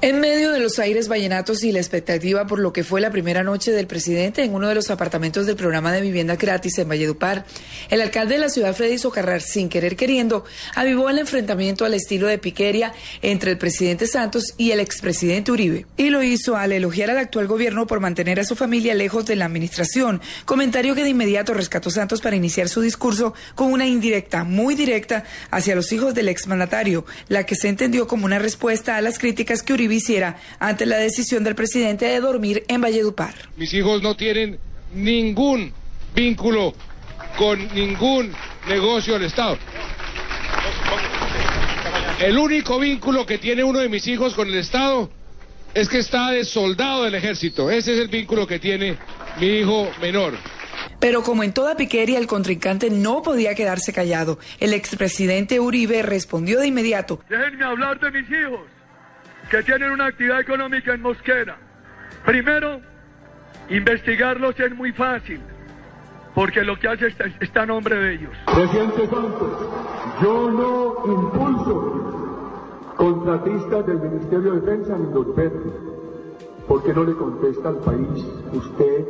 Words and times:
En 0.00 0.20
medio 0.20 0.52
de 0.52 0.60
los 0.60 0.78
aires 0.78 1.08
vallenatos 1.08 1.64
y 1.64 1.72
la 1.72 1.80
expectativa 1.80 2.46
por 2.46 2.60
lo 2.60 2.72
que 2.72 2.84
fue 2.84 3.00
la 3.00 3.10
primera 3.10 3.42
noche 3.42 3.72
del 3.72 3.88
presidente 3.88 4.44
en 4.44 4.54
uno 4.54 4.68
de 4.68 4.76
los 4.76 4.90
apartamentos 4.90 5.44
del 5.44 5.56
programa 5.56 5.90
de 5.90 6.00
vivienda 6.00 6.36
gratis 6.36 6.78
en 6.78 6.88
Valledupar, 6.88 7.44
el 7.88 8.00
alcalde 8.00 8.36
de 8.36 8.40
la 8.40 8.48
ciudad, 8.48 8.76
Freddy 8.76 8.96
Socarrar, 8.96 9.40
sin 9.40 9.68
querer 9.68 9.96
queriendo, 9.96 10.44
avivó 10.76 11.10
el 11.10 11.18
enfrentamiento 11.18 11.84
al 11.84 11.94
estilo 11.94 12.28
de 12.28 12.38
piqueria 12.38 12.92
entre 13.22 13.50
el 13.50 13.58
presidente 13.58 14.06
Santos 14.06 14.54
y 14.56 14.70
el 14.70 14.78
expresidente 14.78 15.50
Uribe. 15.50 15.86
Y 15.96 16.10
lo 16.10 16.22
hizo 16.22 16.54
al 16.54 16.70
elogiar 16.70 17.10
al 17.10 17.18
actual 17.18 17.48
gobierno 17.48 17.88
por 17.88 17.98
mantener 17.98 18.38
a 18.38 18.44
su 18.44 18.54
familia 18.54 18.94
lejos 18.94 19.26
de 19.26 19.34
la 19.34 19.46
administración, 19.46 20.20
comentario 20.44 20.94
que 20.94 21.02
de 21.02 21.10
inmediato 21.10 21.54
rescató 21.54 21.90
Santos 21.90 22.20
para 22.20 22.36
iniciar 22.36 22.68
su 22.68 22.82
discurso 22.82 23.34
con 23.56 23.72
una 23.72 23.88
indirecta, 23.88 24.44
muy 24.44 24.76
directa, 24.76 25.24
hacia 25.50 25.74
los 25.74 25.90
hijos 25.90 26.14
del 26.14 26.28
exmandatario, 26.28 27.04
la 27.26 27.44
que 27.44 27.56
se 27.56 27.66
entendió 27.66 28.06
como 28.06 28.26
una 28.26 28.38
respuesta 28.38 28.96
a 28.96 29.02
las 29.02 29.18
críticas 29.18 29.64
que 29.64 29.72
Uribe 29.72 29.87
hiciera 29.96 30.36
ante 30.58 30.86
la 30.86 30.96
decisión 30.96 31.44
del 31.44 31.54
presidente 31.54 32.06
de 32.06 32.20
dormir 32.20 32.64
en 32.68 32.80
Valledupar. 32.80 33.34
Mis 33.56 33.72
hijos 33.74 34.02
no 34.02 34.16
tienen 34.16 34.58
ningún 34.94 35.72
vínculo 36.14 36.74
con 37.36 37.72
ningún 37.74 38.32
negocio 38.68 39.14
del 39.14 39.24
Estado. 39.24 39.58
El 42.20 42.36
único 42.36 42.80
vínculo 42.80 43.24
que 43.24 43.38
tiene 43.38 43.62
uno 43.62 43.78
de 43.78 43.88
mis 43.88 44.06
hijos 44.08 44.34
con 44.34 44.48
el 44.48 44.56
Estado 44.56 45.10
es 45.74 45.88
que 45.88 45.98
está 45.98 46.30
de 46.32 46.44
soldado 46.44 47.04
del 47.04 47.14
ejército. 47.14 47.70
Ese 47.70 47.94
es 47.94 48.00
el 48.00 48.08
vínculo 48.08 48.46
que 48.46 48.58
tiene 48.58 48.96
mi 49.38 49.46
hijo 49.46 49.88
menor. 50.00 50.34
Pero 50.98 51.22
como 51.22 51.44
en 51.44 51.52
toda 51.52 51.76
piquería, 51.76 52.18
el 52.18 52.26
contrincante 52.26 52.90
no 52.90 53.22
podía 53.22 53.54
quedarse 53.54 53.92
callado. 53.92 54.40
El 54.58 54.72
expresidente 54.72 55.60
Uribe 55.60 56.02
respondió 56.02 56.58
de 56.58 56.66
inmediato. 56.66 57.20
Déjenme 57.28 57.64
hablar 57.64 58.00
de 58.00 58.10
mis 58.10 58.28
hijos 58.28 58.77
que 59.50 59.62
tienen 59.62 59.90
una 59.90 60.06
actividad 60.06 60.40
económica 60.40 60.94
en 60.94 61.02
Mosquera. 61.02 61.56
Primero, 62.24 62.80
investigarlos 63.70 64.58
es 64.60 64.74
muy 64.74 64.92
fácil, 64.92 65.40
porque 66.34 66.62
lo 66.62 66.78
que 66.78 66.88
hace 66.88 67.06
está, 67.06 67.24
está 67.40 67.62
a 67.62 67.66
nombre 67.66 67.96
de 67.96 68.14
ellos. 68.14 68.30
Presidente 68.54 69.06
Santos, 69.06 69.52
yo 70.22 70.50
no 70.50 71.12
impulso 71.12 72.08
contratistas 72.96 73.86
del 73.86 74.00
Ministerio 74.00 74.52
de 74.54 74.60
Defensa 74.60 74.98
ni 74.98 75.14
los 75.14 75.34
veto. 75.34 75.88
¿Por 76.66 76.82
no 76.92 77.04
le 77.04 77.14
contesta 77.14 77.68
al 77.70 77.78
país 77.78 78.26
usted 78.52 79.06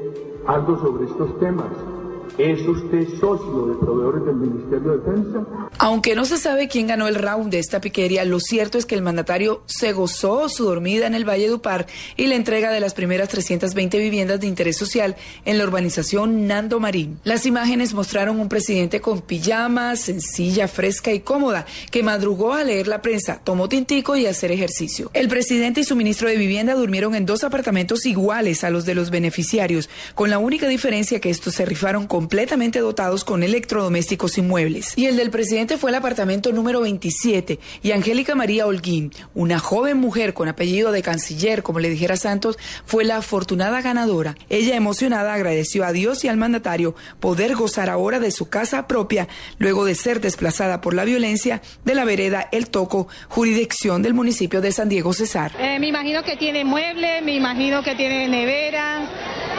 algo 0.46 0.78
sobre 0.78 1.06
estos 1.06 1.38
temas? 1.40 1.97
¿Es 2.36 2.60
usted 2.66 3.08
socio 3.20 3.66
de 3.66 3.74
proveedores 3.76 4.24
del 4.26 4.36
Ministerio 4.36 4.92
de 4.92 4.98
Defensa? 4.98 5.46
Aunque 5.78 6.14
no 6.14 6.24
se 6.24 6.36
sabe 6.36 6.68
quién 6.68 6.86
ganó 6.86 7.08
el 7.08 7.14
round 7.14 7.50
de 7.50 7.58
esta 7.58 7.80
piquería, 7.80 8.24
lo 8.24 8.40
cierto 8.40 8.78
es 8.78 8.86
que 8.86 8.94
el 8.94 9.02
mandatario 9.02 9.62
se 9.66 9.92
gozó 9.92 10.48
su 10.48 10.64
dormida 10.64 11.06
en 11.06 11.14
el 11.14 11.28
Valle 11.28 11.48
Dupar 11.48 11.86
y 12.16 12.26
la 12.26 12.34
entrega 12.34 12.70
de 12.70 12.80
las 12.80 12.94
primeras 12.94 13.28
320 13.28 13.98
viviendas 13.98 14.40
de 14.40 14.46
interés 14.46 14.76
social 14.76 15.16
en 15.44 15.58
la 15.58 15.64
urbanización 15.64 16.46
Nando 16.46 16.80
Marín. 16.80 17.20
Las 17.24 17.46
imágenes 17.46 17.94
mostraron 17.94 18.40
un 18.40 18.48
presidente 18.48 19.00
con 19.00 19.20
pijama, 19.20 19.96
sencilla, 19.96 20.68
fresca 20.68 21.12
y 21.12 21.20
cómoda, 21.20 21.66
que 21.90 22.02
madrugó 22.02 22.54
a 22.54 22.64
leer 22.64 22.88
la 22.88 23.02
prensa, 23.02 23.40
tomó 23.42 23.68
tintico 23.68 24.16
y 24.16 24.26
hacer 24.26 24.50
ejercicio. 24.50 25.10
El 25.14 25.28
presidente 25.28 25.80
y 25.80 25.84
su 25.84 25.96
ministro 25.96 26.28
de 26.28 26.36
Vivienda 26.36 26.74
durmieron 26.74 27.14
en 27.14 27.26
dos 27.26 27.44
apartamentos 27.44 28.04
iguales 28.06 28.64
a 28.64 28.70
los 28.70 28.84
de 28.84 28.94
los 28.94 29.10
beneficiarios, 29.10 29.88
con 30.14 30.30
la 30.30 30.38
única 30.38 30.66
diferencia 30.66 31.20
que 31.20 31.30
estos 31.30 31.54
se 31.54 31.64
rifaron 31.64 32.06
con 32.06 32.17
completamente 32.18 32.80
dotados 32.80 33.22
con 33.22 33.44
electrodomésticos 33.44 34.38
y 34.38 34.42
muebles. 34.42 34.92
Y 34.96 35.06
el 35.06 35.16
del 35.16 35.30
presidente 35.30 35.76
fue 35.78 35.90
el 35.90 35.94
apartamento 35.94 36.50
número 36.50 36.80
27 36.80 37.60
y 37.80 37.92
Angélica 37.92 38.34
María 38.34 38.66
Holguín, 38.66 39.12
una 39.36 39.60
joven 39.60 39.98
mujer 39.98 40.34
con 40.34 40.48
apellido 40.48 40.90
de 40.90 41.00
canciller, 41.00 41.62
como 41.62 41.78
le 41.78 41.88
dijera 41.88 42.16
Santos, 42.16 42.58
fue 42.84 43.04
la 43.04 43.18
afortunada 43.18 43.82
ganadora. 43.82 44.34
Ella 44.48 44.74
emocionada 44.74 45.32
agradeció 45.32 45.84
a 45.84 45.92
Dios 45.92 46.24
y 46.24 46.28
al 46.28 46.38
mandatario 46.38 46.96
poder 47.20 47.54
gozar 47.54 47.88
ahora 47.88 48.18
de 48.18 48.32
su 48.32 48.48
casa 48.48 48.88
propia 48.88 49.28
luego 49.58 49.84
de 49.84 49.94
ser 49.94 50.20
desplazada 50.20 50.80
por 50.80 50.94
la 50.94 51.04
violencia 51.04 51.62
de 51.84 51.94
la 51.94 52.04
vereda 52.04 52.48
El 52.50 52.68
Toco, 52.68 53.06
jurisdicción 53.28 54.02
del 54.02 54.14
municipio 54.14 54.60
de 54.60 54.72
San 54.72 54.88
Diego 54.88 55.12
Cesar. 55.12 55.52
Eh, 55.56 55.78
me 55.78 55.86
imagino 55.86 56.24
que 56.24 56.36
tiene 56.36 56.64
mueble, 56.64 57.22
me 57.22 57.36
imagino 57.36 57.84
que 57.84 57.94
tiene 57.94 58.26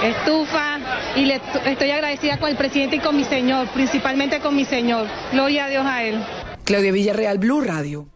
estufa 0.03 0.79
y 1.15 1.25
le 1.25 1.41
estoy 1.65 1.91
agradecida 1.91 2.37
con 2.37 2.49
el 2.49 2.55
presidente 2.55 2.97
y 2.97 2.99
con 2.99 3.15
mi 3.15 3.23
Señor, 3.23 3.67
principalmente 3.69 4.39
con 4.39 4.55
mi 4.55 4.65
Señor. 4.65 5.07
Gloria 5.31 5.65
a 5.65 5.69
Dios 5.69 5.85
a 5.85 6.03
Él. 6.03 6.23
Claudia 6.63 6.91
Villarreal, 6.91 7.37
Blue 7.39 7.61
Radio. 7.61 8.07